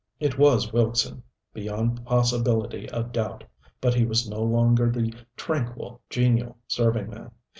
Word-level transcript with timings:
It 0.19 0.39
was 0.39 0.73
Wilkson, 0.73 1.21
beyond 1.53 2.03
possibility 2.05 2.89
of 2.89 3.11
doubt, 3.11 3.43
but 3.79 3.93
he 3.93 4.03
was 4.03 4.27
no 4.27 4.41
longer 4.41 4.89
the 4.89 5.13
tranquil, 5.37 6.01
genial 6.09 6.57
serving 6.67 7.11
man. 7.11 7.29